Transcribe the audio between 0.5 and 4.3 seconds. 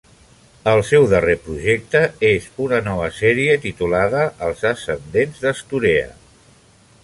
El seu darrer projecte és una nova sèrie titulada